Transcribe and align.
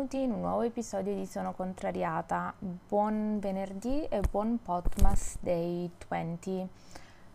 in 0.00 0.32
un 0.32 0.40
nuovo 0.40 0.62
episodio 0.62 1.14
di 1.14 1.26
Sono 1.26 1.52
Contrariata. 1.52 2.54
Buon 2.58 3.38
venerdì 3.38 4.06
e 4.06 4.22
buon 4.30 4.58
Podmas 4.62 5.36
Day 5.40 5.90
20. 6.08 6.66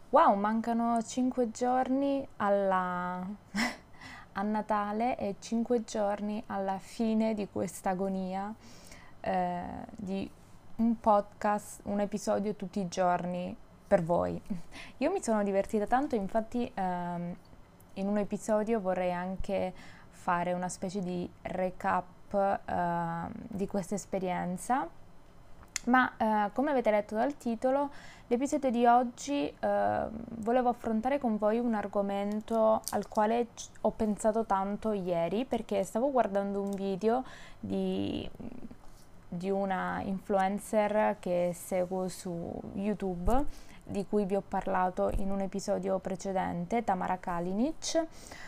Wow, 0.10 0.34
mancano 0.34 1.00
5 1.00 1.52
giorni 1.52 2.28
alla... 2.38 3.24
a 4.34 4.42
Natale 4.42 5.16
e 5.18 5.36
5 5.38 5.84
giorni 5.84 6.42
alla 6.48 6.80
fine 6.80 7.36
di 7.36 7.48
questa 7.48 7.92
agonia 7.92 8.52
eh, 9.22 9.64
di 9.92 10.28
un 10.78 11.00
podcast, 11.00 11.82
un 11.84 12.00
episodio 12.00 12.56
tutti 12.56 12.80
i 12.80 12.88
giorni 12.88 13.56
per 13.88 14.04
voi. 14.04 14.42
Io 14.98 15.12
mi 15.12 15.22
sono 15.22 15.44
divertita 15.44 15.86
tanto, 15.86 16.16
infatti 16.16 16.70
ehm, 16.74 17.36
in 17.94 18.08
un 18.08 18.18
episodio 18.18 18.80
vorrei 18.80 19.14
anche 19.14 19.72
fare 20.10 20.54
una 20.54 20.70
specie 20.70 21.02
di 21.02 21.30
recap 21.44 22.15
uh, 22.34 23.30
di 23.48 23.68
questa 23.68 23.96
esperienza, 23.96 24.88
ma 25.86 26.12
uh, 26.18 26.52
come 26.54 26.72
avete 26.72 26.92
letto 26.92 27.16
dal 27.16 27.38
titolo, 27.38 27.90
l'episodio 28.28 28.72
di 28.72 28.86
oggi 28.86 29.54
uh, 29.62 29.68
volevo 30.40 30.70
affrontare 30.70 31.20
con 31.20 31.38
voi 31.38 31.60
un 31.60 31.76
argomento 31.76 32.82
al 32.92 33.08
quale 33.08 33.48
ho 33.82 33.92
pensato 33.92 34.46
tanto 34.46 34.94
ieri 34.94 35.46
perché 35.46 35.84
stavo 35.84 36.12
guardando 36.12 36.62
un 36.62 36.72
video 36.72 37.24
di, 37.60 38.28
di 39.28 39.50
una 39.50 40.02
influencer 40.04 41.18
che 41.20 41.52
seguo 41.54 42.08
su 42.08 42.60
YouTube 42.74 43.46
di 43.86 44.06
cui 44.08 44.26
vi 44.26 44.36
ho 44.36 44.44
parlato 44.46 45.12
in 45.18 45.32
un 45.32 45.42
episodio 45.42 46.00
precedente, 46.00 46.84
Tamara 46.84 47.18
Kalinic, 47.18 48.06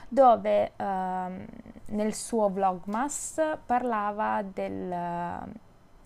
dove 0.08 0.72
ehm, 0.76 1.46
nel 1.88 2.14
suo 2.14 2.50
vlogmas 2.50 3.40
parlava 3.66 4.42
del, 4.42 4.96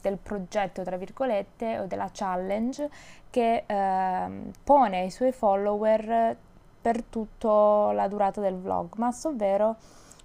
del, 0.01 0.17
progetto, 0.17 0.83
tra 0.83 0.97
virgolette, 0.97 1.79
o 1.79 1.85
della 1.85 2.09
challenge 2.11 2.89
che 3.29 3.63
ehm, 3.65 4.51
pone 4.63 4.99
ai 4.99 5.09
suoi 5.09 5.31
follower 5.31 6.35
per 6.81 7.03
tutta 7.03 7.93
la 7.93 8.07
durata 8.09 8.41
del 8.41 8.57
vlogmas, 8.57 9.23
ovvero 9.23 9.77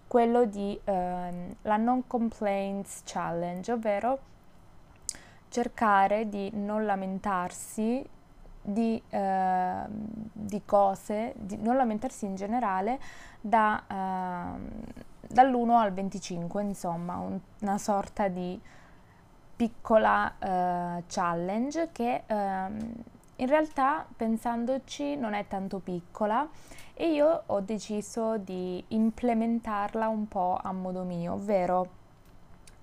quello 0.08 0.44
di 0.46 0.78
ehm, 0.82 1.54
la 1.62 1.76
non 1.76 2.06
complaints 2.08 3.02
challenge, 3.04 3.70
ovvero 3.70 4.18
cercare 5.48 6.28
di 6.28 6.50
non 6.54 6.84
lamentarsi 6.84 8.04
di, 8.66 9.00
eh, 9.10 9.84
di 9.88 10.62
cose, 10.64 11.34
di 11.36 11.56
non 11.56 11.76
lamentarsi 11.76 12.24
in 12.24 12.34
generale, 12.34 12.98
da, 13.40 13.82
eh, 13.86 14.94
dall'1 15.28 15.70
al 15.70 15.92
25, 15.92 16.62
insomma, 16.62 17.16
un, 17.16 17.38
una 17.60 17.78
sorta 17.78 18.26
di 18.28 18.60
piccola 19.54 20.34
eh, 20.38 21.04
challenge 21.06 21.88
che 21.92 22.24
ehm, 22.26 22.94
in 23.36 23.46
realtà 23.46 24.06
pensandoci 24.14 25.16
non 25.16 25.32
è 25.32 25.46
tanto 25.46 25.78
piccola 25.78 26.46
e 26.92 27.12
io 27.12 27.42
ho 27.46 27.60
deciso 27.60 28.36
di 28.36 28.82
implementarla 28.88 30.08
un 30.08 30.28
po' 30.28 30.58
a 30.60 30.72
modo 30.72 31.04
mio, 31.04 31.34
ovvero 31.34 31.88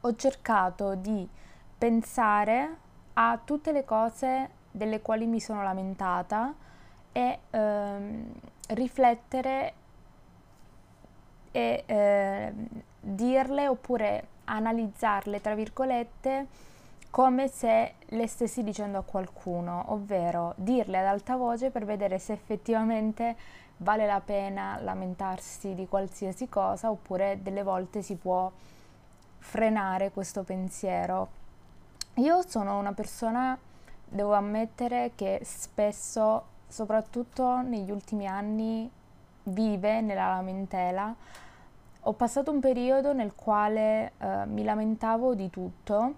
ho 0.02 0.16
cercato 0.16 0.96
di 0.96 1.28
pensare 1.78 2.78
a 3.14 3.40
tutte 3.44 3.72
le 3.72 3.86
cose 3.86 4.50
delle 4.74 5.02
quali 5.02 5.28
mi 5.28 5.40
sono 5.40 5.62
lamentata 5.62 6.54
e 7.12 7.40
ehm, 7.52 8.34
riflettere 8.70 9.74
e 11.52 11.84
eh, 11.86 12.54
dirle 13.00 13.68
oppure 13.68 14.28
analizzarle, 14.46 15.40
tra 15.40 15.54
virgolette, 15.54 16.48
come 17.12 17.48
se 17.48 17.94
le 18.04 18.28
stessi 18.28 18.64
dicendo 18.64 18.98
a 18.98 19.04
qualcuno, 19.04 19.86
ovvero 19.90 20.54
dirle 20.58 21.00
ad 21.00 21.06
alta 21.06 21.36
voce 21.36 21.70
per 21.70 21.86
vedere 21.86 22.18
se 22.18 22.34
effettivamente 22.34 23.36
vale 23.78 24.08
la 24.08 24.20
pena 24.20 24.80
lamentarsi 24.82 25.76
di 25.76 25.88
qualsiasi 25.88 26.50
cosa 26.50 26.90
oppure 26.90 27.40
delle 27.44 27.62
volte 27.62 28.02
si 28.02 28.16
può 28.16 28.52
frenare 29.38 30.10
questo 30.10 30.42
pensiero. 30.42 31.42
Io 32.16 32.42
sono 32.48 32.80
una 32.80 32.94
persona 32.94 33.58
devo 34.08 34.34
ammettere 34.34 35.12
che 35.16 35.42
spesso, 35.44 36.44
soprattutto 36.68 37.62
negli 37.62 37.92
ultimi 37.92 38.28
anni, 38.28 38.90
vive 39.44 40.02
nella 40.02 40.28
lamentela. 40.28 41.14
Ho 42.06 42.14
passato 42.14 42.52
un 42.52 42.60
periodo 42.60 43.14
nel 43.14 43.34
quale 43.36 44.12
eh, 44.18 44.46
mi 44.46 44.64
lamentavo 44.64 45.36
di 45.36 45.50
tutto, 45.50 46.14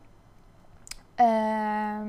eh, 1.16 2.00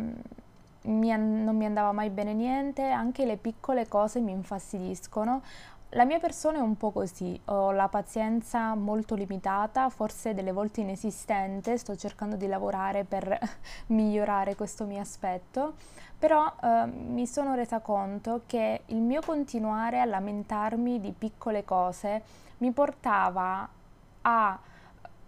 mi 0.83 1.13
an- 1.13 1.45
non 1.45 1.57
mi 1.57 1.65
andava 1.67 1.93
mai 1.93 2.11
bene 2.11 2.33
niente, 2.33 2.89
anche 2.89 3.25
le 3.27 3.37
piccole 3.37 3.87
cose 3.87 4.21
mi 4.21 4.33
infastidiscono. 4.33 5.43
La 5.91 6.05
mia 6.05 6.19
persona 6.19 6.59
è 6.59 6.61
un 6.61 6.77
po' 6.77 6.91
così, 6.91 7.41
ho 7.47 7.71
la 7.71 7.89
pazienza 7.89 8.75
molto 8.75 9.15
limitata, 9.15 9.89
forse 9.89 10.35
delle 10.35 10.51
volte 10.51 10.81
inesistente, 10.81 11.79
sto 11.79 11.97
cercando 11.97 12.35
di 12.35 12.49
lavorare 12.49 13.05
per 13.05 13.39
migliorare 13.89 14.57
questo 14.57 14.85
mio 14.85 15.01
aspetto, 15.01 15.75
però 16.19 16.53
eh, 16.61 16.87
mi 16.87 17.27
sono 17.27 17.55
resa 17.55 17.79
conto 17.79 18.43
che 18.47 18.83
il 18.87 18.97
mio 18.97 19.21
continuare 19.25 20.01
a 20.01 20.05
lamentarmi 20.05 21.01
di 21.01 21.15
piccole 21.17 21.65
cose 21.65 22.23
mi 22.59 22.73
portava 22.73 23.69
a 24.23 24.59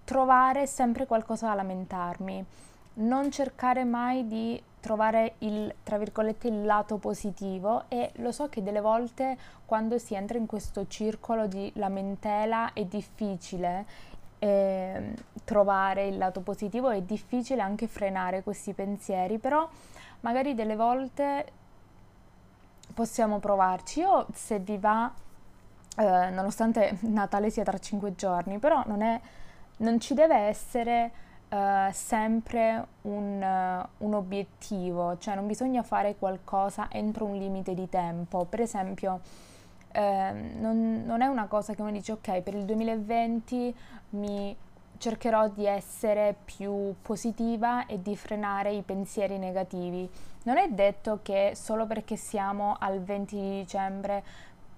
trovare 0.04 0.66
sempre 0.66 1.06
qualcosa 1.06 1.46
da 1.46 1.54
lamentarmi, 1.54 2.44
non 2.98 3.31
cercare 3.31 3.84
mai 3.84 4.26
di 4.26 4.60
trovare 4.81 5.34
il, 5.38 5.75
tra 5.82 5.98
virgolette, 5.98 6.48
il 6.48 6.64
lato 6.64 6.97
positivo 6.97 7.84
e 7.88 8.12
lo 8.16 8.32
so 8.32 8.48
che 8.48 8.62
delle 8.62 8.81
volte 8.81 9.36
quando 9.66 9.98
si 9.98 10.14
entra 10.14 10.38
in 10.38 10.47
questo 10.47 10.86
circolo 10.86 11.47
di 11.47 11.70
lamentela 11.75 12.72
è 12.72 12.84
difficile 12.84 13.84
eh, 14.38 15.14
trovare 15.44 16.06
il 16.06 16.16
lato 16.16 16.41
positivo, 16.41 16.91
è 16.91 17.03
difficile 17.03 17.60
anche 17.60 17.88
frenare 17.88 18.42
questi 18.42 18.72
pensieri, 18.72 19.38
però 19.38 19.69
magari 20.20 20.54
delle 20.54 20.76
volte 20.76 21.53
possiamo 22.94 23.38
provarci. 23.38 24.00
Io 24.00 24.26
se 24.32 24.58
vi 24.61 24.78
va, 24.78 25.12
eh, 25.96 26.31
nonostante 26.31 26.99
Natale 27.00 27.50
sia 27.50 27.64
tra 27.64 27.78
cinque 27.78 28.14
giorni, 28.14 28.58
però 28.58 28.82
non, 28.87 29.02
è, 29.02 29.20
non 29.78 30.00
ci 30.00 30.14
deve 30.14 30.37
essere 30.37 31.26
uh, 31.48 31.90
sempre 31.92 32.86
un, 33.02 33.42
uh, 33.42 34.04
un, 34.04 34.14
obiettivo, 34.14 35.16
cioè 35.18 35.34
non 35.34 35.46
bisogna 35.46 35.82
fare 35.82 36.16
qualcosa 36.16 36.88
entro 36.90 37.24
un 37.24 37.36
limite 37.36 37.74
di 37.74 37.88
tempo. 37.88 38.44
Per 38.44 38.60
esempio, 38.60 39.20
uh, 39.94 40.00
non, 40.60 41.02
non, 41.04 41.20
è 41.22 41.26
una 41.26 41.46
cosa 41.46 41.74
che 41.74 41.82
uno 41.82 41.90
dice 41.90 42.12
ok, 42.12 42.40
per 42.42 42.54
il 42.54 42.64
2020 42.64 43.74
mi 44.10 44.56
cercherò 44.98 45.48
di 45.48 45.64
essere 45.64 46.34
più 46.44 46.94
positiva 47.02 47.86
e 47.86 48.02
di 48.02 48.16
frenare 48.16 48.72
i 48.72 48.82
pensieri 48.82 49.38
negativi. 49.38 50.08
Non 50.42 50.56
è 50.56 50.68
detto 50.68 51.20
che 51.22 51.52
solo 51.54 51.86
perché 51.86 52.16
siamo 52.16 52.76
al 52.78 53.00
20 53.00 53.36
dicembre 53.36 54.24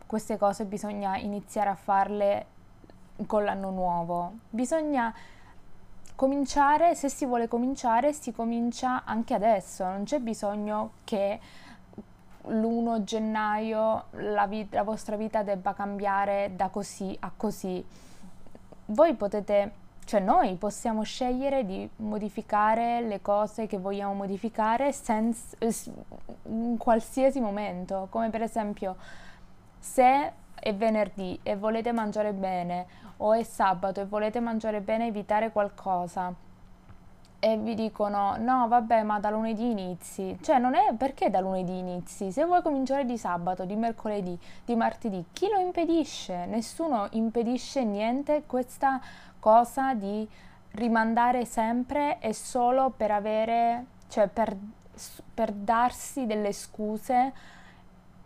queste 0.07 0.37
cose 0.37 0.65
bisogna 0.65 1.17
iniziare 1.17 1.71
a 1.71 1.75
farle 1.75 2.47
con 3.27 3.45
l'anno 3.45 3.71
nuovo. 3.71 4.33
Bisogna 4.51 5.15
cominciare, 6.21 6.95
se 6.95 7.09
si 7.09 7.25
vuole 7.25 7.49
cominciare, 7.49 8.13
si 8.13 8.31
comincia 8.31 9.05
anche 9.07 9.33
adesso, 9.33 9.85
non 9.85 10.05
c'è 10.05 10.19
bisogno 10.19 10.91
che 11.03 11.41
l'1 12.43 13.05
gennaio 13.05 14.05
la, 14.11 14.47
vita, 14.47 14.77
la 14.77 14.83
vostra 14.83 15.17
vita 15.17 15.43
debba 15.43 15.73
cambiare 15.73 16.53
da 16.55 16.69
così 16.69 17.17
a 17.21 17.33
così. 17.35 17.83
Voi 18.85 19.15
potete 19.15 19.73
cioè 20.05 20.21
noi 20.21 20.57
possiamo 20.57 21.05
scegliere 21.05 21.65
di 21.65 21.89
modificare 21.97 23.01
le 23.01 23.23
cose 23.23 23.67
che 23.67 23.79
vogliamo 23.79 24.13
modificare 24.13 24.93
senza, 24.93 25.57
in 26.49 26.77
qualsiasi 26.77 27.41
momento, 27.41 28.09
come 28.11 28.29
per 28.29 28.43
esempio 28.43 28.97
se 29.79 30.33
è 30.55 30.75
venerdì 30.75 31.39
e 31.43 31.57
volete 31.57 31.93
mangiare 31.93 32.33
bene 32.33 32.87
o 33.19 33.33
è 33.33 33.43
sabato 33.43 34.01
e 34.01 34.07
volete 34.07 34.41
mangiare 34.41 34.81
bene 34.81 35.07
evitare 35.07 35.51
qualcosa. 35.51 36.33
E 37.43 37.57
vi 37.57 37.75
dicono 37.75 38.37
no 38.39 38.69
vabbè 38.69 39.03
ma 39.03 39.19
da 39.19 39.31
lunedì 39.31 39.71
inizi. 39.71 40.39
Cioè 40.43 40.59
non 40.59 40.75
è 40.75 40.93
perché 40.97 41.31
da 41.31 41.41
lunedì 41.41 41.79
inizi? 41.79 42.31
Se 42.33 42.45
vuoi 42.45 42.61
cominciare 42.61 43.07
di 43.07 43.17
sabato 43.17 43.65
di 43.65 43.77
mercoledì 43.77 44.39
di 44.65 44.77
martedì 44.77 45.25
chi 45.33 45.49
lo 45.49 45.59
impedisce? 45.59 46.45
Nessuno 46.45 47.09
impedisce 47.13 47.83
niente 47.85 48.43
questa 48.47 49.01
cosa 49.39 49.95
di 49.95 50.29
rimandare 50.73 51.47
sempre 51.47 52.19
e 52.21 52.35
solo 52.35 52.93
per 52.95 53.11
avere, 53.11 53.87
cioè 54.09 54.29
per, 54.29 54.55
per 55.33 55.53
darsi 55.53 56.27
delle 56.27 56.53
scuse 56.53 57.33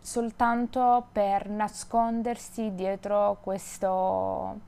soltanto 0.05 1.07
per 1.11 1.49
nascondersi 1.49 2.75
dietro 2.75 3.39
questo 3.41 4.59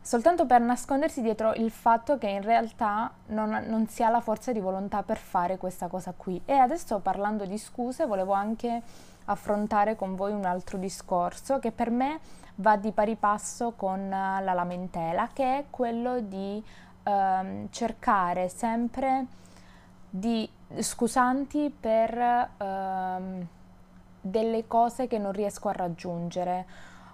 soltanto 0.00 0.46
per 0.46 0.60
nascondersi 0.60 1.20
dietro 1.22 1.52
il 1.54 1.72
fatto 1.72 2.18
che 2.18 2.28
in 2.28 2.42
realtà 2.42 3.10
non, 3.26 3.64
non, 3.66 3.88
si 3.88 4.04
ha 4.04 4.08
la 4.08 4.20
forza 4.20 4.52
di 4.52 4.60
volontà 4.60 5.02
per 5.02 5.18
fare 5.18 5.58
questa 5.58 5.88
cosa 5.88 6.14
qui. 6.16 6.40
E 6.46 6.54
adesso 6.54 7.00
parlando 7.00 7.44
di 7.44 7.58
scuse 7.58 8.06
volevo 8.06 8.32
anche 8.32 8.80
affrontare 9.26 9.96
con 9.96 10.14
voi 10.14 10.32
un 10.32 10.44
altro 10.46 10.78
discorso 10.78 11.58
che 11.58 11.72
per 11.72 11.90
me 11.90 12.20
va 12.54 12.76
di 12.76 12.92
pari 12.92 13.16
passo 13.16 13.72
con 13.72 14.00
eh, 14.00 14.42
la 14.42 14.52
lamentela, 14.54 15.28
che 15.32 15.58
è 15.58 15.64
quello 15.68 16.20
di 16.20 16.62
ehm, 17.02 17.66
cercare 17.70 18.48
sempre 18.48 19.26
di 20.08 20.48
scusanti 20.78 21.74
per 21.78 22.48
ehm, 22.56 23.46
delle 24.20 24.66
cose 24.66 25.06
che 25.06 25.18
non 25.18 25.32
riesco 25.32 25.68
a 25.68 25.72
raggiungere, 25.72 26.66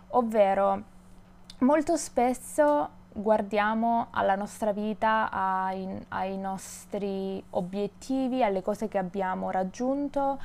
ovvero 0.08 0.82
molto 1.58 1.96
spesso 1.96 3.02
guardiamo 3.12 4.08
alla 4.10 4.34
nostra 4.34 4.72
vita, 4.72 5.30
ai, 5.30 6.04
ai 6.08 6.36
nostri 6.36 7.42
obiettivi, 7.50 8.42
alle 8.42 8.62
cose 8.62 8.88
che 8.88 8.98
abbiamo 8.98 9.50
raggiunto, 9.50 10.38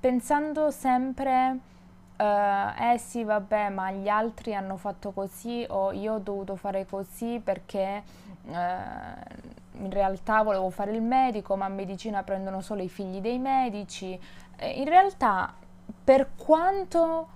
pensando 0.00 0.70
sempre 0.70 1.74
Uh, 2.16 2.92
eh 2.92 2.96
sì, 2.96 3.24
vabbè, 3.24 3.68
ma 3.68 3.90
gli 3.90 4.08
altri 4.08 4.54
hanno 4.54 4.78
fatto 4.78 5.10
così 5.10 5.66
o 5.68 5.92
io 5.92 6.14
ho 6.14 6.18
dovuto 6.18 6.56
fare 6.56 6.86
così 6.86 7.42
perché 7.44 8.02
uh, 8.44 8.52
in 8.52 9.90
realtà 9.90 10.42
volevo 10.42 10.70
fare 10.70 10.92
il 10.92 11.02
medico, 11.02 11.56
ma 11.56 11.66
a 11.66 11.68
medicina 11.68 12.22
prendono 12.22 12.62
solo 12.62 12.82
i 12.82 12.88
figli 12.88 13.20
dei 13.20 13.38
medici. 13.38 14.18
Eh, 14.56 14.80
in 14.80 14.88
realtà, 14.88 15.52
per 16.04 16.30
quanto 16.36 17.28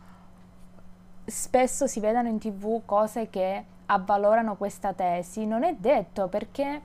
spesso 1.24 1.86
si 1.86 2.00
vedano 2.00 2.28
in 2.28 2.38
tv 2.38 2.82
cose 2.84 3.28
che 3.30 3.64
avvalorano 3.86 4.56
questa 4.56 4.92
tesi, 4.92 5.46
non 5.46 5.64
è 5.64 5.74
detto 5.74 6.28
perché 6.28 6.80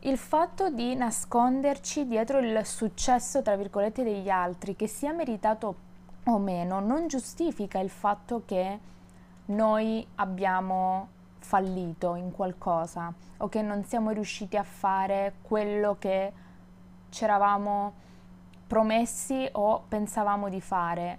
il 0.00 0.18
fatto 0.18 0.70
di 0.70 0.94
nasconderci 0.94 2.06
dietro 2.06 2.38
il 2.38 2.64
successo, 2.64 3.42
tra 3.42 3.56
virgolette, 3.56 4.04
degli 4.04 4.28
altri, 4.28 4.76
che 4.76 4.86
sia 4.86 5.12
meritato 5.12 5.84
o 6.24 6.38
meno 6.38 6.80
non 6.80 7.06
giustifica 7.06 7.78
il 7.78 7.90
fatto 7.90 8.42
che 8.44 8.78
noi 9.46 10.06
abbiamo 10.16 11.08
fallito 11.38 12.16
in 12.16 12.32
qualcosa 12.32 13.12
o 13.38 13.48
che 13.48 13.62
non 13.62 13.84
siamo 13.84 14.10
riusciti 14.10 14.56
a 14.56 14.64
fare 14.64 15.34
quello 15.42 15.96
che 15.98 16.32
ci 17.10 17.24
eravamo 17.24 18.04
promessi 18.66 19.48
o 19.52 19.84
pensavamo 19.88 20.48
di 20.48 20.60
fare. 20.60 21.18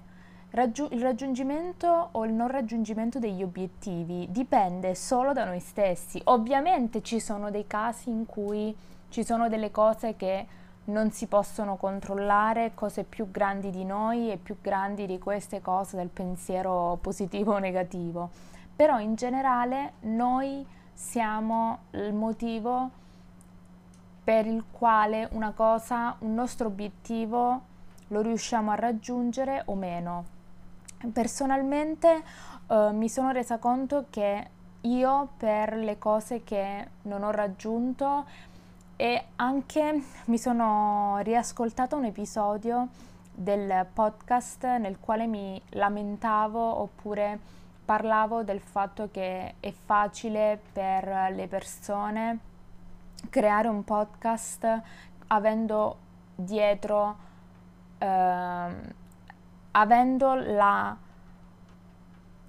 Raggiu- 0.52 0.92
il 0.94 1.02
raggiungimento 1.02 2.10
o 2.12 2.26
il 2.26 2.34
non 2.34 2.48
raggiungimento 2.48 3.20
degli 3.20 3.44
obiettivi 3.44 4.28
dipende 4.30 4.96
solo 4.96 5.34
da 5.34 5.46
noi 5.46 5.60
stessi. 5.60 6.22
Ovviamente 6.26 7.02
ci 7.02 7.20
sono 7.20 7.52
dei 7.52 7.68
casi 7.68 8.10
in 8.10 8.26
cui 8.26 8.76
ci 9.10 9.24
sono 9.24 9.50
delle 9.50 9.72
cose 9.72 10.16
che 10.16 10.48
non 10.86 11.12
si 11.12 11.28
possono 11.28 11.76
controllare 11.76 12.72
cose 12.74 13.04
più 13.04 13.30
grandi 13.30 13.72
di 13.72 13.84
noi 13.84 14.32
e 14.32 14.38
più 14.38 14.58
grandi 14.62 15.06
di 15.06 15.20
queste 15.20 15.62
cose 15.62 15.98
del 15.98 16.10
pensiero 16.10 16.98
positivo 17.02 17.54
o 17.54 17.58
negativo. 17.58 18.30
Però 18.76 19.00
in 19.00 19.16
generale 19.16 19.94
noi 20.02 20.66
siamo 20.94 21.80
il 21.92 22.14
motivo 22.14 22.90
per 24.28 24.46
il 24.46 24.66
quale 24.70 25.30
una 25.32 25.52
cosa, 25.52 26.18
un 26.20 26.34
nostro 26.34 26.68
obiettivo 26.68 27.62
lo 28.08 28.20
riusciamo 28.20 28.72
a 28.72 28.76
raggiungere 28.76 29.62
o 29.68 29.76
meno. 29.76 30.26
Personalmente 31.14 32.24
eh, 32.68 32.90
mi 32.92 33.08
sono 33.08 33.32
resa 33.32 33.58
conto 33.58 34.08
che 34.10 34.50
io 34.82 35.30
per 35.38 35.78
le 35.78 35.98
cose 35.98 36.44
che 36.44 36.90
non 37.04 37.24
ho 37.24 37.32
raggiunto 37.32 38.26
e 38.98 39.28
anche 39.38 40.04
mi 40.26 40.38
sono 40.38 41.20
riascoltato 41.22 41.96
un 41.96 42.04
episodio 42.04 42.90
del 43.34 43.86
podcast 43.94 44.66
nel 44.66 45.00
quale 45.00 45.26
mi 45.26 45.62
lamentavo 45.70 46.82
oppure 46.82 47.40
parlavo 47.86 48.44
del 48.44 48.60
fatto 48.60 49.08
che 49.10 49.54
è 49.62 49.72
facile 49.72 50.60
per 50.74 51.32
le 51.34 51.48
persone 51.48 52.56
creare 53.30 53.68
un 53.68 53.84
podcast 53.84 54.82
avendo 55.28 55.98
dietro 56.36 57.18
eh, 57.98 58.70
avendo 59.72 60.34
la 60.36 60.98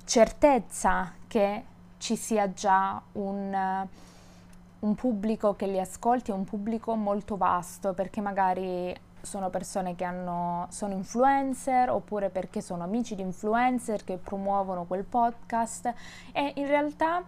certezza 0.05 1.13
che 1.27 1.65
ci 1.99 2.17
sia 2.17 2.53
già 2.53 3.01
un 3.13 3.87
un 4.81 4.95
pubblico 4.95 5.57
che 5.57 5.67
li 5.67 5.81
ascolti 5.81 6.31
un 6.31 6.45
pubblico 6.45 6.95
molto 6.95 7.37
vasto 7.37 7.95
perché 7.95 8.21
magari 8.21 8.95
sono 9.21 9.51
persone 9.51 9.97
che 9.97 10.05
hanno, 10.05 10.67
sono 10.71 10.95
influencer 10.95 11.91
oppure 11.91 12.31
perché 12.31 12.61
sono 12.61 12.85
amici 12.85 13.17
di 13.17 13.23
influencer 13.23 14.05
che 14.05 14.17
promuovono 14.17 14.85
quel 14.85 15.05
podcast. 15.05 15.93
E 16.33 16.53
in 16.55 16.67
realtà 16.67 17.23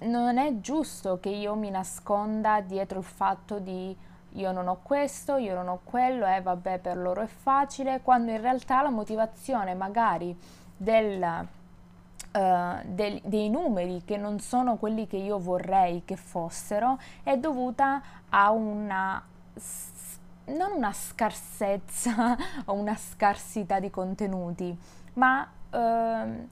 non 0.00 0.38
è 0.38 0.60
giusto 0.60 1.18
che 1.20 1.28
io 1.28 1.54
mi 1.54 1.70
nasconda 1.70 2.60
dietro 2.60 2.98
il 2.98 3.04
fatto 3.04 3.58
di 3.58 3.96
io 4.34 4.52
non 4.52 4.68
ho 4.68 4.78
questo, 4.82 5.36
io 5.36 5.54
non 5.54 5.68
ho 5.68 5.80
quello, 5.82 6.24
e 6.26 6.36
eh, 6.36 6.40
vabbè 6.40 6.78
per 6.78 6.96
loro 6.96 7.22
è 7.22 7.26
facile, 7.26 8.00
quando 8.00 8.30
in 8.30 8.40
realtà 8.40 8.80
la 8.80 8.90
motivazione 8.90 9.74
magari 9.74 10.36
del 10.76 11.46
uh, 12.32 12.80
del, 12.84 13.20
dei 13.24 13.50
numeri 13.50 14.02
che 14.04 14.16
non 14.16 14.38
sono 14.38 14.76
quelli 14.76 15.06
che 15.06 15.16
io 15.16 15.38
vorrei 15.38 16.02
che 16.04 16.16
fossero 16.16 16.98
è 17.22 17.36
dovuta 17.36 18.02
a 18.28 18.50
una 18.50 19.22
non 20.46 20.72
una 20.74 20.92
scarsezza 20.92 22.36
o 22.66 22.72
una 22.72 22.96
scarsità 22.96 23.78
di 23.78 23.90
contenuti, 23.90 24.76
ma 25.14 25.48
uh, 25.70 26.48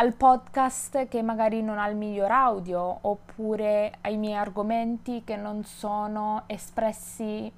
al 0.00 0.12
podcast 0.12 1.08
che 1.08 1.22
magari 1.22 1.60
non 1.60 1.78
ha 1.78 1.88
il 1.88 1.96
miglior 1.96 2.30
audio 2.30 2.98
oppure 3.00 3.94
ai 4.02 4.16
miei 4.16 4.36
argomenti 4.36 5.22
che 5.24 5.34
non 5.34 5.64
sono 5.64 6.44
espressi 6.46 7.50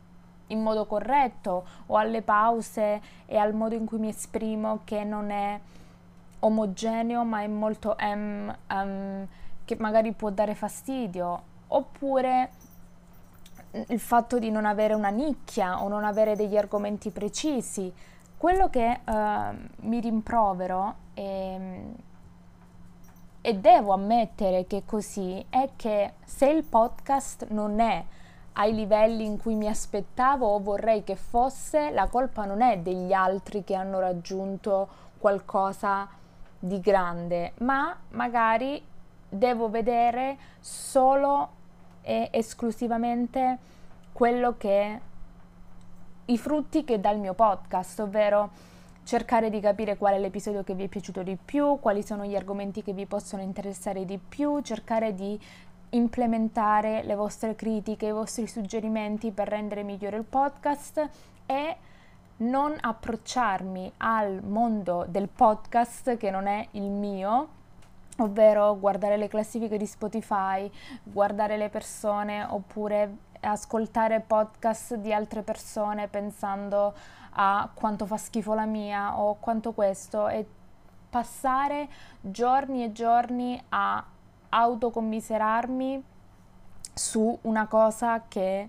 in 0.46 0.62
modo 0.62 0.86
corretto 0.86 1.66
o 1.86 1.96
alle 1.98 2.22
pause 2.22 3.00
e 3.26 3.36
al 3.36 3.52
modo 3.52 3.74
in 3.74 3.84
cui 3.84 3.98
mi 3.98 4.08
esprimo 4.08 4.80
che 4.84 5.04
non 5.04 5.30
è 5.30 5.60
omogeneo 6.40 7.24
ma 7.24 7.42
è 7.42 7.46
molto 7.46 7.94
um, 8.00 8.56
um, 8.70 9.26
che 9.66 9.76
magari 9.78 10.12
può 10.12 10.30
dare 10.30 10.54
fastidio. 10.54 11.42
Oppure 11.68 12.50
il 13.88 14.00
fatto 14.00 14.38
di 14.38 14.50
non 14.50 14.64
avere 14.64 14.94
una 14.94 15.10
nicchia 15.10 15.82
o 15.82 15.88
non 15.88 16.04
avere 16.04 16.36
degli 16.36 16.56
argomenti 16.56 17.10
precisi. 17.10 17.92
Quello 18.34 18.70
che 18.70 19.00
uh, 19.04 19.86
mi 19.86 20.00
rimprovero 20.00 20.94
e, 21.12 22.08
e 23.40 23.54
devo 23.54 23.92
ammettere 23.92 24.66
che 24.66 24.82
così 24.84 25.44
è 25.48 25.70
che 25.76 26.14
se 26.24 26.46
il 26.48 26.64
podcast 26.64 27.46
non 27.50 27.80
è 27.80 28.04
ai 28.54 28.74
livelli 28.74 29.24
in 29.24 29.38
cui 29.38 29.54
mi 29.54 29.68
aspettavo 29.68 30.46
o 30.46 30.60
vorrei 30.60 31.04
che 31.04 31.16
fosse, 31.16 31.90
la 31.90 32.08
colpa 32.08 32.44
non 32.44 32.60
è 32.60 32.78
degli 32.78 33.12
altri 33.12 33.64
che 33.64 33.74
hanno 33.74 34.00
raggiunto 34.00 34.88
qualcosa 35.18 36.08
di 36.58 36.80
grande, 36.80 37.52
ma 37.58 37.96
magari 38.10 38.82
devo 39.28 39.70
vedere 39.70 40.36
solo 40.60 41.48
e 42.02 42.28
esclusivamente 42.32 43.58
quello 44.12 44.56
che 44.58 45.00
i 46.26 46.38
frutti 46.38 46.84
che 46.84 47.00
dà 47.00 47.10
il 47.10 47.18
mio 47.18 47.34
podcast, 47.34 48.00
ovvero 48.00 48.50
cercare 49.10 49.50
di 49.50 49.58
capire 49.58 49.96
qual 49.96 50.14
è 50.14 50.20
l'episodio 50.20 50.62
che 50.62 50.72
vi 50.72 50.84
è 50.84 50.86
piaciuto 50.86 51.24
di 51.24 51.36
più, 51.36 51.80
quali 51.80 52.00
sono 52.00 52.24
gli 52.24 52.36
argomenti 52.36 52.80
che 52.80 52.92
vi 52.92 53.06
possono 53.06 53.42
interessare 53.42 54.04
di 54.04 54.18
più, 54.18 54.60
cercare 54.60 55.16
di 55.16 55.36
implementare 55.90 57.02
le 57.02 57.16
vostre 57.16 57.56
critiche, 57.56 58.06
i 58.06 58.12
vostri 58.12 58.46
suggerimenti 58.46 59.32
per 59.32 59.48
rendere 59.48 59.82
migliore 59.82 60.16
il 60.16 60.22
podcast 60.22 61.08
e 61.44 61.76
non 62.36 62.76
approcciarmi 62.80 63.94
al 63.96 64.44
mondo 64.44 65.04
del 65.08 65.26
podcast 65.26 66.16
che 66.16 66.30
non 66.30 66.46
è 66.46 66.68
il 66.70 66.88
mio, 66.88 67.48
ovvero 68.18 68.78
guardare 68.78 69.16
le 69.16 69.26
classifiche 69.26 69.76
di 69.76 69.86
Spotify, 69.86 70.70
guardare 71.02 71.56
le 71.56 71.68
persone 71.68 72.44
oppure 72.48 73.16
ascoltare 73.40 74.20
podcast 74.20 74.94
di 74.96 75.12
altre 75.12 75.42
persone 75.42 76.08
pensando 76.08 76.94
a 77.32 77.68
quanto 77.72 78.06
fa 78.06 78.16
schifo 78.16 78.54
la 78.54 78.66
mia 78.66 79.18
o 79.18 79.36
quanto 79.40 79.72
questo 79.72 80.28
e 80.28 80.46
passare 81.08 81.88
giorni 82.20 82.84
e 82.84 82.92
giorni 82.92 83.60
a 83.70 84.04
autocommiserarmi 84.48 86.04
su 86.94 87.38
una 87.42 87.66
cosa 87.66 88.24
che 88.28 88.68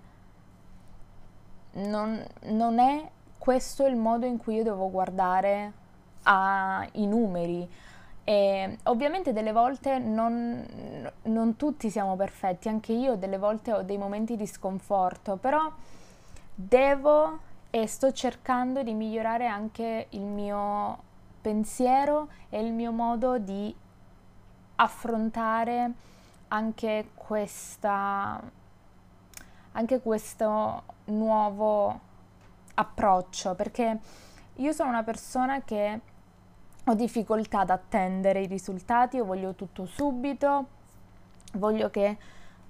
non, 1.74 2.24
non 2.44 2.80
è 2.80 3.10
questo 3.38 3.86
il 3.88 3.96
modo 3.96 4.25
in 4.25 4.38
cui 4.38 4.56
io 4.56 4.63
devo 4.63 4.90
guardare 4.90 5.74
ai 6.24 7.08
numeri. 7.08 7.70
E 8.31 8.77
ovviamente 8.83 9.33
delle 9.33 9.51
volte 9.51 9.97
non, 10.00 10.65
non, 11.23 11.57
tutti 11.57 11.89
siamo 11.89 12.15
perfetti, 12.15 12.69
anche 12.69 12.93
io 12.93 13.17
delle 13.17 13.38
volte 13.38 13.73
ho 13.73 13.81
dei 13.81 13.97
momenti 13.97 14.38
di 14.38 14.47
sconforto, 14.47 15.35
però 15.35 15.69
devo 16.55 17.39
e 17.69 17.88
sto 17.88 18.13
cercando 18.13 18.83
di 18.83 18.93
migliorare 18.93 19.47
anche 19.47 20.07
il 20.11 20.21
mio 20.21 20.97
pensiero 21.41 22.29
e 22.47 22.61
il 22.61 22.71
mio 22.71 22.93
modo 22.93 23.38
di 23.38 23.75
affrontare 24.75 25.91
anche 26.47 27.09
questa 27.13 28.41
anche 29.73 30.00
questo 30.01 30.83
nuovo 31.05 32.00
approccio 32.75 33.55
perché 33.55 34.00
io 34.55 34.71
sono 34.71 34.89
una 34.89 35.03
persona 35.03 35.61
che 35.63 36.00
ho 36.85 36.93
difficoltà 36.93 37.59
ad 37.59 37.69
attendere 37.69 38.41
i 38.41 38.47
risultati, 38.47 39.17
io 39.17 39.25
voglio 39.25 39.53
tutto 39.53 39.85
subito, 39.85 40.65
voglio 41.53 41.89
che 41.89 42.17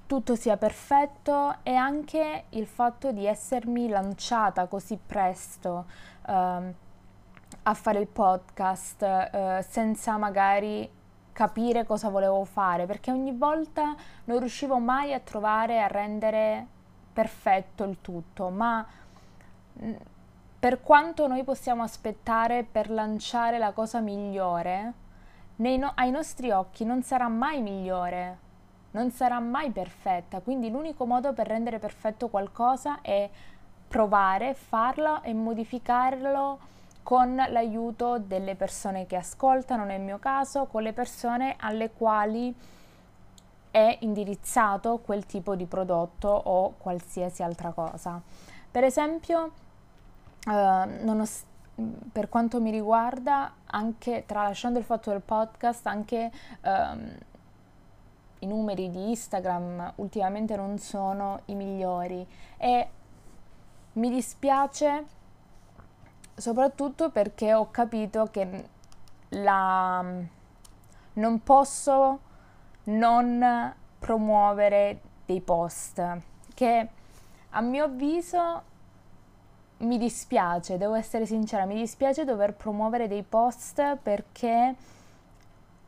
tutto 0.06 0.36
sia 0.36 0.58
perfetto 0.58 1.56
e 1.64 1.74
anche 1.74 2.46
il 2.50 2.68
fatto 2.68 3.12
di 3.12 3.26
essermi 3.26 3.88
lanciata 3.88 4.68
così 4.68 5.00
presto 5.04 5.86
uh, 6.28 6.34
a 7.64 7.74
fare 7.74 8.00
il 8.00 8.08
podcast 8.08 9.02
uh, 9.02 9.64
senza 9.66 10.18
magari 10.18 10.90
capire 11.32 11.86
cosa 11.86 12.10
volevo 12.10 12.44
fare, 12.44 12.86
perché 12.86 13.12
ogni 13.12 13.32
volta 13.32 13.96
non 14.26 14.40
riuscivo 14.40 14.80
mai 14.80 15.14
a 15.14 15.20
trovare, 15.20 15.82
a 15.82 15.88
rendere 15.88 16.68
perfetto 17.14 17.86
il 17.86 17.98
tutto, 18.02 18.50
ma 18.50 18.86
mm, 19.82 19.94
per 20.62 20.84
quanto 20.84 21.26
noi 21.26 21.44
possiamo 21.44 21.82
aspettare 21.82 22.64
per 22.64 22.92
lanciare 22.92 23.58
la 23.58 23.72
cosa 23.72 24.00
migliore, 24.00 24.94
no- 25.56 25.92
ai 25.96 26.12
nostri 26.12 26.52
occhi 26.52 26.86
non 26.86 27.02
sarà 27.02 27.28
mai 27.28 27.64
migliore, 27.64 28.38
non 28.92 29.10
sarà 29.10 29.40
mai 29.40 29.72
perfetta, 29.72 30.40
quindi 30.40 30.70
l'unico 30.70 31.08
modo 31.08 31.34
per 31.34 31.48
rendere 31.48 31.80
perfetto 31.80 32.28
qualcosa 32.28 33.02
è 33.02 33.28
provare, 33.88 34.54
farlo 34.54 35.24
e 35.24 35.34
modificarlo 35.34 36.60
con 37.02 37.34
l'aiuto 37.36 38.20
delle 38.20 38.54
persone 38.54 39.08
che 39.08 39.16
ascoltano, 39.16 39.84
nel 39.84 40.02
mio 40.02 40.20
caso, 40.20 40.66
con 40.66 40.84
le 40.84 40.94
persone 40.94 41.56
alle 41.58 41.90
quali 41.90 42.56
è 43.72 43.98
indirizzato 44.02 45.00
quel 45.00 45.26
tipo 45.26 45.56
di 45.56 45.66
prodotto 45.66 46.28
o 46.28 46.76
qualsiasi 46.78 47.42
altra 47.42 47.72
cosa. 47.72 48.22
Per 48.70 48.84
esempio, 48.84 49.54
eh, 50.48 51.28
per 52.12 52.30
quanto 52.30 52.62
mi 52.62 52.72
riguarda, 52.72 53.54
anche 53.66 54.24
tralasciando 54.26 54.80
il 54.80 54.86
fatto 54.86 55.10
del 55.10 55.22
podcast, 55.22 55.86
anche 55.88 56.32
ehm, 56.62 57.18
i 58.40 58.48
numeri 58.48 58.90
di 58.90 59.10
Instagram 59.10 59.94
ultimamente 59.96 60.56
non 60.56 60.78
sono 60.78 61.42
i 61.46 61.56
migliori. 61.56 62.26
E 62.58 62.90
mi 63.94 64.10
dispiace 64.10 65.06
soprattutto 66.36 67.10
perché 67.10 67.54
ho 67.54 67.70
capito 67.72 68.28
che 68.32 68.70
la, 69.30 70.04
non 71.14 71.44
posso 71.44 72.20
non 72.84 73.74
promuovere 74.00 75.02
dei 75.26 75.42
post 75.42 76.04
che 76.56 76.90
a 77.52 77.62
mio 77.62 77.84
avviso 77.84 78.64
mi 79.82 79.98
dispiace, 79.98 80.78
devo 80.78 80.96
essere 80.96 81.26
sincera, 81.26 81.66
mi 81.66 81.76
dispiace 81.76 82.26
dover 82.26 82.54
promuovere 82.54 83.08
dei 83.08 83.24
post 83.24 83.98
perché 84.02 84.76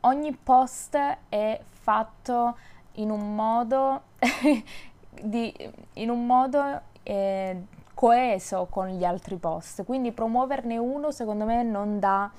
ogni 0.00 0.32
post 0.32 0.96
è 1.28 1.60
fatto 1.68 2.56
in 2.94 3.10
un 3.10 3.34
modo, 3.34 4.02
di, 5.22 5.54
in 5.94 6.10
un 6.10 6.26
modo 6.26 6.80
eh, 7.02 7.62
coeso 7.94 8.66
con 8.68 8.88
gli 8.88 9.04
altri 9.04 9.36
post, 9.36 9.84
quindi 9.84 10.12
promuoverne 10.12 10.76
uno 10.76 11.10
secondo 11.10 11.44
me 11.44 11.62
non 11.62 11.98
dà 11.98 12.30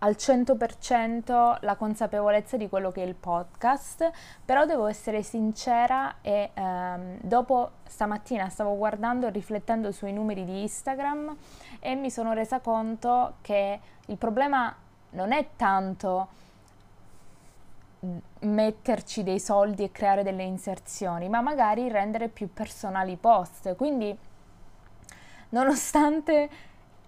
al 0.00 0.14
100% 0.16 1.58
la 1.60 1.76
consapevolezza 1.76 2.56
di 2.56 2.68
quello 2.68 2.92
che 2.92 3.02
è 3.02 3.06
il 3.06 3.14
podcast, 3.14 4.10
però 4.44 4.64
devo 4.64 4.86
essere 4.86 5.22
sincera 5.22 6.16
e 6.20 6.50
ehm, 6.54 7.18
dopo 7.20 7.70
stamattina 7.86 8.48
stavo 8.48 8.76
guardando 8.76 9.26
e 9.26 9.30
riflettendo 9.30 9.90
sui 9.90 10.12
numeri 10.12 10.44
di 10.44 10.62
Instagram 10.62 11.36
e 11.80 11.94
mi 11.94 12.10
sono 12.10 12.32
resa 12.32 12.60
conto 12.60 13.34
che 13.40 13.80
il 14.06 14.16
problema 14.16 14.74
non 15.10 15.32
è 15.32 15.48
tanto 15.56 16.28
metterci 18.40 19.24
dei 19.24 19.40
soldi 19.40 19.82
e 19.82 19.90
creare 19.90 20.22
delle 20.22 20.44
inserzioni, 20.44 21.28
ma 21.28 21.40
magari 21.40 21.88
rendere 21.88 22.28
più 22.28 22.52
personali 22.52 23.12
i 23.12 23.16
post. 23.16 23.74
Quindi 23.74 24.16
nonostante 25.50 26.48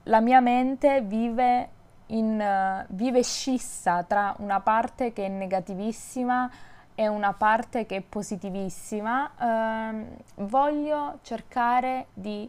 la 0.04 0.20
mia 0.20 0.40
mente 0.40 1.02
vive, 1.02 1.68
in, 2.10 2.40
uh, 2.40 2.84
vive 2.94 3.22
scissa 3.22 4.02
tra 4.04 4.34
una 4.38 4.60
parte 4.60 5.12
che 5.12 5.26
è 5.26 5.28
negativissima 5.28 6.50
e 6.94 7.08
una 7.08 7.32
parte 7.32 7.86
che 7.86 7.96
è 7.96 8.00
positivissima, 8.02 9.30
uh, 9.38 10.44
voglio 10.44 11.18
cercare 11.22 12.08
di 12.12 12.48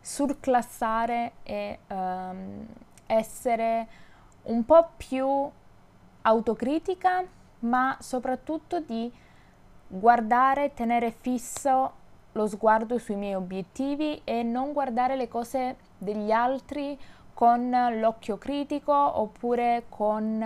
surclassare 0.00 1.32
e 1.42 1.78
uh, 1.88 2.66
essere 3.06 3.86
un 4.44 4.64
po' 4.64 4.90
più 4.96 5.50
autocritica, 6.22 7.24
ma 7.60 7.96
soprattutto 8.00 8.80
di 8.80 9.12
guardare, 9.88 10.74
tenere 10.74 11.10
fisso 11.10 12.04
lo 12.32 12.46
sguardo 12.46 12.98
sui 12.98 13.16
miei 13.16 13.34
obiettivi 13.34 14.20
e 14.24 14.42
non 14.42 14.72
guardare 14.72 15.16
le 15.16 15.28
cose 15.28 15.76
degli 15.96 16.30
altri 16.30 16.98
con 17.36 17.68
l'occhio 18.00 18.38
critico 18.38 18.94
oppure 18.94 19.84
con 19.90 20.38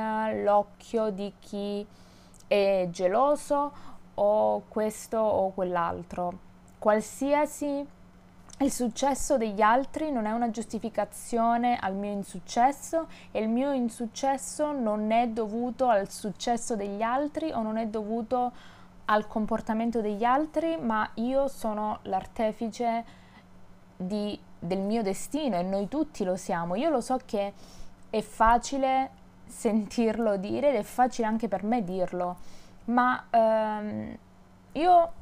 l'occhio 0.43 1.11
di 1.11 1.33
chi 1.39 1.87
è 2.49 2.89
geloso 2.91 3.73
o 4.15 4.63
questo 4.67 5.19
o 5.19 5.53
quell'altro. 5.53 6.33
Qualsiasi 6.81 7.87
il 8.59 8.73
successo 8.73 9.37
degli 9.37 9.61
altri 9.61 10.11
non 10.11 10.27
è 10.27 10.33
una 10.33 10.51
giustificazione 10.51 11.79
al 11.79 11.95
mio 11.95 12.11
insuccesso 12.11 13.07
e 13.31 13.41
il 13.41 13.49
mio 13.49 13.71
insuccesso 13.71 14.73
non 14.73 15.13
è 15.13 15.29
dovuto 15.29 15.87
al 15.87 16.11
successo 16.11 16.75
degli 16.75 17.03
altri 17.03 17.53
o 17.53 17.63
non 17.63 17.77
è 17.77 17.87
dovuto 17.87 18.51
al 19.05 19.29
comportamento 19.29 20.01
degli 20.01 20.25
altri, 20.25 20.77
ma 20.77 21.09
io 21.15 21.47
sono 21.47 22.01
l'artefice 22.03 23.05
di, 23.97 24.37
del 24.61 24.79
mio 24.79 25.03
destino 25.03 25.57
e 25.57 25.63
noi 25.63 25.89
tutti 25.89 26.23
lo 26.23 26.37
siamo. 26.37 26.77
Io 26.77 26.91
lo 26.91 27.01
so 27.01 27.19
che 27.25 27.53
è 28.11 28.21
facile 28.21 29.19
sentirlo 29.47 30.37
dire 30.37 30.69
ed 30.69 30.77
è 30.77 30.83
facile 30.83 31.27
anche 31.27 31.49
per 31.49 31.65
me 31.65 31.83
dirlo, 31.83 32.37
ma 32.85 33.25
ehm, 33.31 34.17
io 34.73 35.13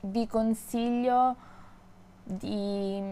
vi 0.00 0.26
consiglio 0.26 1.36
di, 2.22 3.02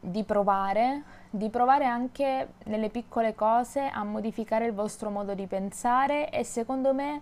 di 0.00 0.22
provare, 0.24 1.02
di 1.30 1.48
provare 1.48 1.86
anche 1.86 2.54
nelle 2.64 2.90
piccole 2.90 3.34
cose 3.34 3.86
a 3.86 4.02
modificare 4.04 4.66
il 4.66 4.72
vostro 4.72 5.10
modo 5.10 5.34
di 5.34 5.46
pensare 5.46 6.30
e 6.30 6.44
secondo 6.44 6.92
me 6.92 7.20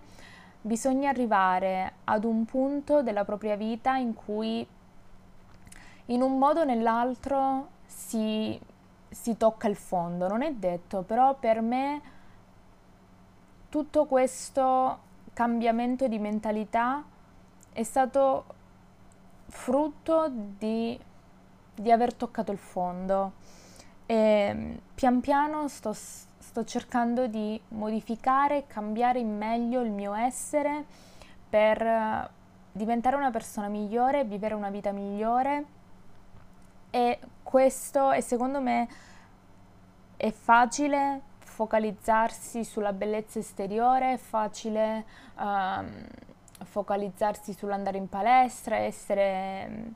bisogna 0.61 1.09
arrivare 1.09 1.93
ad 2.05 2.23
un 2.23 2.45
punto 2.45 3.01
della 3.01 3.25
propria 3.25 3.55
vita 3.55 3.95
in 3.95 4.13
cui 4.13 4.65
in 6.07 6.21
un 6.21 6.37
modo 6.37 6.61
o 6.61 6.63
nell'altro 6.63 7.67
si, 7.95 8.59
si 9.09 9.37
tocca 9.37 9.67
il 9.67 9.75
fondo, 9.75 10.27
non 10.27 10.41
è 10.41 10.51
detto, 10.51 11.03
però 11.03 11.35
per 11.35 11.61
me 11.61 12.01
tutto 13.69 14.05
questo 14.05 14.99
cambiamento 15.33 16.07
di 16.07 16.19
mentalità 16.19 17.03
è 17.71 17.83
stato 17.83 18.45
frutto 19.47 20.29
di, 20.29 20.99
di 21.75 21.91
aver 21.91 22.13
toccato 22.13 22.51
il 22.51 22.57
fondo. 22.57 23.33
E 24.05 24.79
pian 24.93 25.21
piano 25.21 25.67
sto, 25.67 25.93
sto 25.93 26.63
cercando 26.65 27.27
di 27.27 27.59
modificare 27.69 28.57
e 28.57 28.67
cambiare 28.67 29.19
in 29.19 29.37
meglio 29.37 29.81
il 29.81 29.91
mio 29.91 30.13
essere 30.13 30.85
per 31.49 32.29
diventare 32.71 33.15
una 33.15 33.31
persona 33.31 33.67
migliore, 33.67 34.23
vivere 34.25 34.55
una 34.55 34.69
vita 34.69 34.91
migliore 34.91 35.81
e 36.95 37.17
questo 37.41 38.11
è 38.11 38.21
secondo 38.21 38.61
me 38.61 38.87
è 40.15 40.29
facile 40.29 41.21
focalizzarsi 41.39 42.63
sulla 42.63 42.93
bellezza 42.93 43.39
esteriore, 43.39 44.13
è 44.13 44.17
facile 44.17 45.03
um, 45.39 45.89
focalizzarsi 46.63 47.53
sull'andare 47.53 47.97
in 47.97 48.07
palestra, 48.07 48.75
essere 48.75 49.95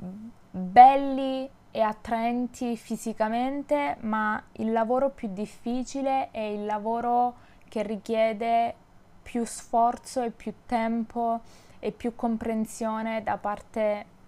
mm, 0.00 0.28
belli 0.52 1.50
e 1.72 1.80
attraenti 1.80 2.76
fisicamente, 2.76 3.96
ma 4.02 4.40
il 4.58 4.70
lavoro 4.70 5.10
più 5.10 5.32
difficile 5.32 6.30
è 6.30 6.38
il 6.38 6.66
lavoro 6.66 7.34
che 7.68 7.82
richiede 7.82 8.74
più 9.22 9.44
sforzo 9.44 10.22
e 10.22 10.30
più 10.30 10.54
tempo 10.66 11.40
e 11.80 11.90
più 11.90 12.14
comprensione 12.14 13.24
da 13.24 13.36
parte 13.38 14.18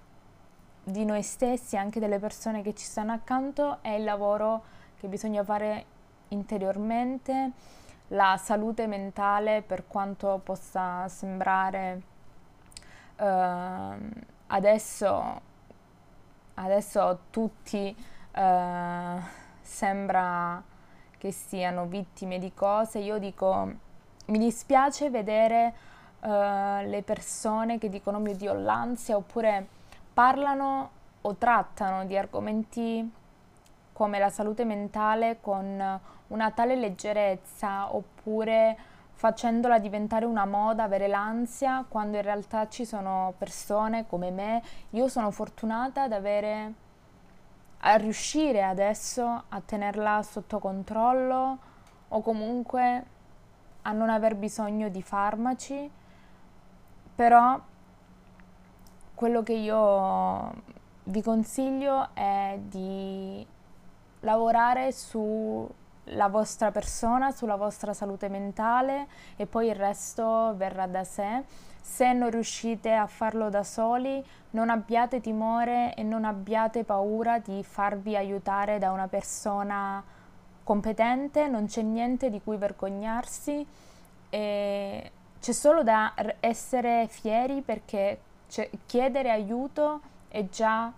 di 0.85 1.05
noi 1.05 1.23
stessi, 1.23 1.77
anche 1.77 2.01
delle 2.01 2.19
persone 2.19 2.63
che 2.63 2.75
ci 2.75 2.85
stanno 2.85 3.13
accanto, 3.13 3.79
è 3.83 3.91
il 3.91 4.05
lavoro 4.05 4.63
che 4.99 5.09
bisogna 5.09 5.45
fare 5.45 5.85
interiormente, 6.29 7.53
la 8.09 8.37
salute 8.37 8.87
mentale 8.87 9.63
per 9.63 9.87
quanto 9.87 10.41
possa 10.43 11.09
sembrare 11.09 12.03
uh, 13.17 13.25
adesso, 14.49 15.41
adesso 16.55 17.19
tutti 17.31 17.95
uh, 18.35 19.21
sembra 19.61 20.63
che 21.17 21.31
siano 21.31 21.87
vittime 21.87 22.39
di 22.39 22.53
cose, 22.53 22.99
io 22.99 23.19
dico 23.19 23.71
mi 24.27 24.39
dispiace 24.39 25.11
vedere 25.11 25.75
uh, 26.21 26.29
le 26.29 27.03
persone 27.05 27.79
che 27.79 27.89
dicono 27.89 28.19
mio 28.19 28.35
Dio 28.35 28.53
l'ansia 28.53 29.17
oppure 29.17 29.81
parlano 30.13 30.91
o 31.23 31.35
trattano 31.37 32.05
di 32.05 32.17
argomenti 32.17 33.11
come 33.93 34.19
la 34.19 34.31
salute 34.31 34.65
mentale 34.65 35.39
con 35.41 36.01
una 36.29 36.51
tale 36.51 36.77
leggerezza 36.77 37.95
oppure 37.95 38.77
facendola 39.13 39.79
diventare 39.79 40.25
una 40.25 40.47
moda, 40.47 40.83
avere 40.83 41.07
l'ansia, 41.07 41.85
quando 41.89 42.17
in 42.17 42.25
realtà 42.25 42.69
ci 42.69 42.85
sono 42.85 43.35
persone 43.39 44.07
come 44.09 44.31
me. 44.33 44.63
Io 44.91 45.07
sono 45.07 45.31
fortunata 45.31 46.03
ad 46.03 46.13
avere, 46.13 46.73
a 47.81 47.95
riuscire 47.95 48.65
adesso 48.65 49.45
a 49.49 49.61
tenerla 49.65 50.23
sotto 50.23 50.59
controllo 50.59 51.59
o 52.09 52.21
comunque 52.21 53.05
a 53.83 53.93
non 53.93 54.11
aver 54.11 54.35
bisogno 54.35 54.89
di 54.89 55.03
farmaci, 55.03 55.89
però 57.15 57.61
quello 59.23 59.45
che 59.45 59.53
io 59.53 60.53
vi 61.05 61.23
consiglio 61.23 62.09
è 62.13 62.59
di 62.61 63.47
lavorare 64.19 64.91
sulla 64.91 66.27
vostra 66.29 66.73
persona, 66.73 67.31
sulla 67.31 67.55
vostra 67.55 67.93
salute 67.93 68.29
mentale 68.29 69.07
e 69.37 69.47
poi 69.47 69.69
il 69.69 69.77
resto 69.77 70.55
verrà 70.57 70.89
da 70.89 71.05
sé. 71.05 71.45
Se 71.81 72.13
non 72.13 72.31
riuscite 72.31 72.93
a 72.95 73.07
farlo 73.07 73.49
da 73.49 73.63
soli, 73.63 74.21
non 74.51 74.71
abbiate 74.71 75.21
timore 75.21 75.95
e 75.95 76.03
non 76.03 76.25
abbiate 76.25 76.83
paura 76.83 77.39
di 77.39 77.63
farvi 77.63 78.17
aiutare 78.17 78.81
da 78.81 78.91
una 78.91 79.07
persona 79.07 80.03
competente, 80.65 81.47
non 81.47 81.67
c'è 81.67 81.83
niente 81.83 82.29
di 82.29 82.43
cui 82.43 82.57
vergognarsi 82.57 83.65
e 84.31 85.13
c'è 85.41 85.53
solo 85.53 85.85
da 85.85 86.13
essere 86.41 87.07
fieri 87.07 87.61
perché 87.61 88.19
chiedere 88.87 89.31
aiuto 89.31 90.01
è 90.29 90.49
già 90.49 90.93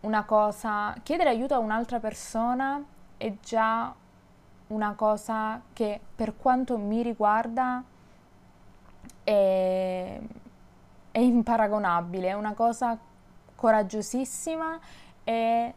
una 0.00 0.24
cosa, 0.24 0.94
chiedere 1.02 1.30
aiuto 1.30 1.54
a 1.54 1.58
un'altra 1.58 1.98
persona 1.98 2.82
è 3.16 3.32
già 3.42 3.94
una 4.66 4.92
cosa 4.94 5.60
che 5.72 6.00
per 6.14 6.36
quanto 6.36 6.76
mi 6.76 7.02
riguarda 7.02 7.82
è, 9.22 10.20
è 11.10 11.18
imparagonabile, 11.18 12.28
è 12.28 12.32
una 12.34 12.52
cosa 12.52 12.98
coraggiosissima 13.54 14.78
e 15.24 15.74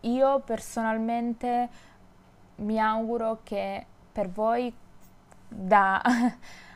io 0.00 0.40
personalmente 0.40 1.68
mi 2.56 2.78
auguro 2.78 3.40
che 3.42 3.86
per 4.12 4.30
voi 4.30 4.72
da, 5.48 6.00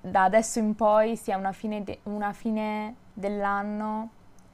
da 0.00 0.24
adesso 0.24 0.58
in 0.58 0.74
poi 0.74 1.16
sia 1.16 1.36
una 1.36 1.52
fine, 1.52 1.82
de, 1.84 2.00
una 2.04 2.32
fine 2.32 2.94
dell'anno 3.12 4.10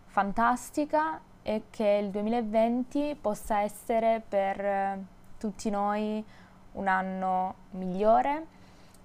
fantastica 0.06 1.20
e 1.42 1.64
che 1.70 2.00
il 2.02 2.10
2020 2.10 3.18
possa 3.20 3.60
essere 3.60 4.22
per 4.26 4.98
tutti 5.38 5.68
noi 5.68 6.24
un 6.72 6.88
anno 6.88 7.54
migliore, 7.70 8.46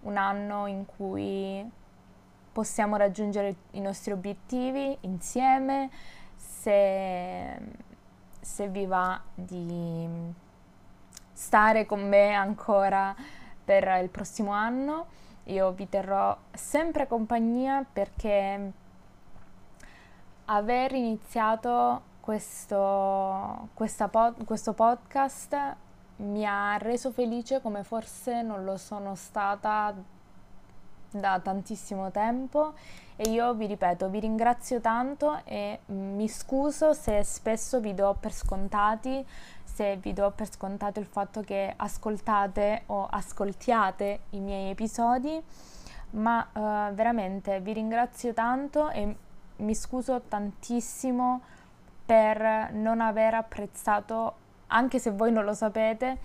un 0.02 0.18
anno 0.18 0.66
in 0.68 0.86
cui 0.86 1.70
possiamo 2.52 2.96
raggiungere 2.96 3.56
i 3.72 3.82
nostri 3.82 4.12
obiettivi 4.12 4.98
insieme, 5.02 5.90
se, 6.36 7.58
se 8.40 8.68
vi 8.70 8.86
va 8.86 9.20
di 9.34 10.08
stare 11.34 11.86
con 11.86 12.08
me 12.08 12.34
ancora 12.34 13.16
per 13.64 14.00
il 14.02 14.10
prossimo 14.10 14.52
anno. 14.52 15.08
Io 15.50 15.72
vi 15.72 15.90
terrò 15.90 16.38
sempre 16.54 17.08
compagnia 17.08 17.84
perché 17.92 18.72
aver 20.46 20.94
iniziato 20.94 22.02
questo, 22.20 23.70
pod, 24.12 24.46
questo 24.46 24.74
podcast 24.74 25.76
mi 26.18 26.46
ha 26.46 26.78
reso 26.78 27.12
felice 27.12 27.62
come 27.62 27.84
forse 27.84 28.44
non 28.44 28.64
lo 28.64 28.78
sono 28.78 29.16
stata 29.16 29.94
da 31.12 31.40
tantissimo 31.40 32.12
tempo 32.12 32.74
e 33.16 33.30
io 33.30 33.54
vi 33.54 33.66
ripeto, 33.66 34.10
vi 34.10 34.20
ringrazio 34.20 34.80
tanto 34.80 35.42
e 35.44 35.80
mi 35.88 36.28
scuso 36.30 36.94
se 36.94 37.24
spesso 37.24 37.80
vi 37.80 37.94
do 37.94 38.16
per 38.18 38.32
scontati, 38.32 39.26
se 39.64 39.98
vi 39.98 40.14
do 40.14 40.32
per 40.32 40.50
scontato 40.50 41.00
il 41.00 41.06
fatto 41.06 41.42
che 41.42 41.74
ascoltate 41.76 42.84
o 42.88 43.08
ascoltiate 43.10 44.20
i 44.30 44.40
miei 44.40 44.70
episodi, 44.70 45.42
ma 46.12 46.48
uh, 46.52 46.94
veramente 46.94 47.60
vi 47.60 47.74
ringrazio 47.74 48.34
tanto 48.34 48.90
e 48.90 49.16
mi 49.58 49.76
scuso 49.76 50.22
tantissimo 50.22 51.42
per 52.06 52.72
non 52.72 53.02
aver 53.02 53.34
apprezzato, 53.34 54.34
anche 54.68 54.98
se 54.98 55.12
voi 55.12 55.32
non 55.32 55.44
lo 55.44 55.54
sapete, 55.54 56.18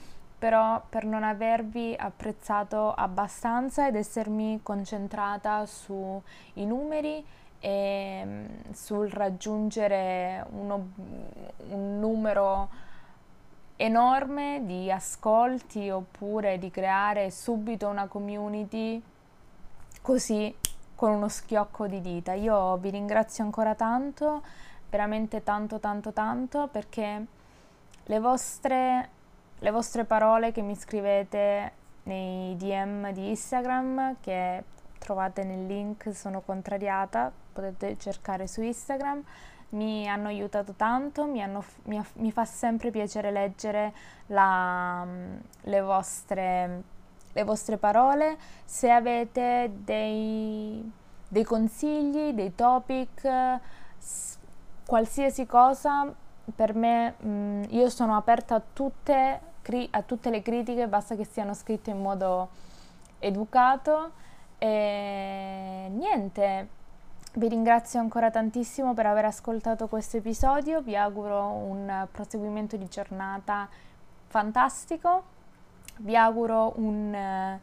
però 0.45 0.83
per 0.87 1.07
non 1.07 1.23
avervi 1.25 1.97
apprezzato 1.99 2.93
abbastanza 2.93 3.87
ed 3.87 3.95
essermi 3.95 4.61
concentrata 4.63 5.65
sui 5.65 6.21
numeri 6.67 7.25
e 7.61 8.23
mm, 8.23 8.45
sul 8.73 9.09
raggiungere 9.09 10.45
uno, 10.51 10.89
un 11.71 11.99
numero 11.99 12.69
enorme 13.77 14.61
di 14.67 14.93
ascolti 14.93 15.89
oppure 15.89 16.59
di 16.59 16.71
creare 16.71 17.31
subito 17.31 17.89
una 17.89 18.07
community 18.07 19.03
così 20.03 20.55
con 20.95 21.13
uno 21.13 21.29
schiocco 21.29 21.87
di 21.87 22.03
dita. 22.03 22.35
Io 22.35 22.77
vi 22.77 22.91
ringrazio 22.91 23.45
ancora 23.45 23.75
tanto, 23.75 24.43
veramente 24.91 25.43
tanto 25.43 25.81
tanto 25.81 26.13
tanto 26.13 26.69
perché 26.71 27.27
le 28.05 28.21
vostre 28.21 29.14
le 29.65 29.71
vostre 29.71 30.05
parole 30.05 30.53
che 30.53 30.61
mi 30.61 30.77
scrivete 30.77 31.73
nei 32.03 32.55
DM 32.55 33.13
di 33.13 33.31
Instagram 33.31 34.17
che 34.21 34.63
trovate 34.99 35.43
nel 35.43 35.65
link 35.65 36.15
sono 36.15 36.43
contrariata, 36.43 37.33
potete 37.51 37.97
cercare 37.97 38.47
su 38.47 38.61
Instagram, 38.61 39.23
mi 39.71 40.07
hanno 40.07 40.29
aiutato 40.29 40.75
tanto, 40.75 41.25
mi, 41.25 41.43
hanno, 41.43 41.65
mi, 41.85 41.99
mi 42.17 42.31
fa 42.31 42.45
sempre 42.45 42.91
piacere 42.91 43.31
leggere 43.31 43.95
la, 44.27 45.07
le, 45.63 45.81
vostre, 45.81 46.83
le, 47.33 47.43
vostre, 47.45 47.79
parole. 47.79 48.37
Se 48.67 48.91
avete 48.91 49.73
dei, 49.83 50.93
dei 51.27 51.45
consigli, 51.45 52.35
dei 52.35 52.55
topic, 52.55 53.59
qualsiasi 54.85 55.47
cosa, 55.47 56.15
per 56.55 56.75
me 56.75 57.15
mh, 57.19 57.29
mm, 57.29 57.63
io 57.71 57.89
sono 57.89 58.15
aperta 58.15 58.57
a 58.57 58.63
tutte, 58.73 59.53
a 59.91 60.03
tutte 60.03 60.31
le 60.31 60.43
critiche, 60.43 60.87
basta 60.89 61.17
che 61.17 61.25
siano 61.25 61.55
scritte 61.55 61.91
in 61.91 62.01
modo 62.01 62.49
educato 63.19 64.13
e 64.59 65.87
niente, 65.91 66.69
vi 67.35 67.49
ringrazio 67.49 67.99
ancora 67.99 68.31
tantissimo 68.31 68.95
per 68.95 69.07
aver 69.07 69.25
ascoltato 69.25 69.89
questo 69.89 70.19
episodio, 70.19 70.81
vi 70.83 70.97
auguro 70.97 71.47
un 71.49 72.07
proseguimento 72.11 72.77
di 72.77 72.89
giornata 72.89 73.69
fantastico, 74.27 75.25
vi 75.99 76.17
auguro 76.17 76.73
un 76.77 77.59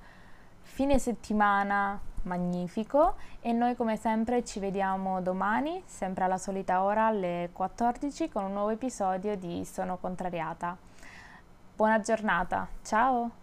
fine 0.61 0.99
settimana 0.99 1.99
magnifico 2.23 3.15
e 3.41 3.51
noi 3.51 3.75
come 3.75 3.95
sempre 3.95 4.43
ci 4.43 4.59
vediamo 4.59 5.21
domani, 5.21 5.81
sempre 5.85 6.23
alla 6.25 6.37
solita 6.37 6.83
ora 6.83 7.07
alle 7.07 7.49
14 7.51 8.29
con 8.29 8.43
un 8.43 8.53
nuovo 8.53 8.69
episodio 8.69 9.35
di 9.35 9.65
Sono 9.65 9.97
contrariata. 9.97 10.89
Buona 11.75 11.99
giornata, 11.99 12.67
ciao! 12.83 13.40